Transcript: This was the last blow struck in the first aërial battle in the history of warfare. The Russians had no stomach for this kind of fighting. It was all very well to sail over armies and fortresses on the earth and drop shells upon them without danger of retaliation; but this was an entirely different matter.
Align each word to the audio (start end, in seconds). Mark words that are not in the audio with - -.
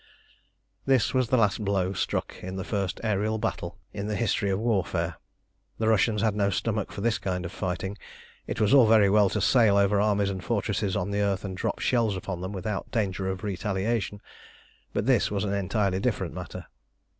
This 0.87 1.13
was 1.13 1.29
the 1.29 1.37
last 1.37 1.63
blow 1.63 1.93
struck 1.93 2.35
in 2.41 2.55
the 2.55 2.63
first 2.63 2.99
aërial 3.03 3.39
battle 3.39 3.77
in 3.93 4.07
the 4.07 4.15
history 4.15 4.49
of 4.49 4.59
warfare. 4.59 5.17
The 5.77 5.87
Russians 5.87 6.23
had 6.23 6.35
no 6.35 6.49
stomach 6.49 6.91
for 6.91 7.01
this 7.01 7.19
kind 7.19 7.45
of 7.45 7.51
fighting. 7.51 7.99
It 8.47 8.59
was 8.59 8.73
all 8.73 8.87
very 8.87 9.11
well 9.11 9.29
to 9.29 9.41
sail 9.41 9.77
over 9.77 10.01
armies 10.01 10.31
and 10.31 10.43
fortresses 10.43 10.95
on 10.95 11.11
the 11.11 11.21
earth 11.21 11.45
and 11.45 11.55
drop 11.55 11.77
shells 11.77 12.15
upon 12.17 12.41
them 12.41 12.51
without 12.51 12.89
danger 12.89 13.29
of 13.29 13.43
retaliation; 13.43 14.21
but 14.91 15.05
this 15.05 15.29
was 15.29 15.43
an 15.43 15.53
entirely 15.53 15.99
different 15.99 16.33
matter. 16.33 16.65